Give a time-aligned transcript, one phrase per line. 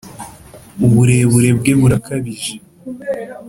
[0.85, 2.53] uburebure bwe burakabije